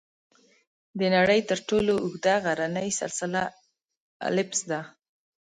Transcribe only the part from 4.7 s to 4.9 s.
ده.